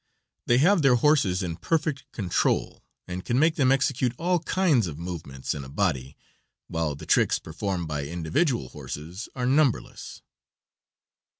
[0.47, 4.97] They have their horses in perfect control, and can make them execute all kinds of
[4.97, 6.17] movements in a body,
[6.67, 10.23] while the tricks performed by individual horses are numberless.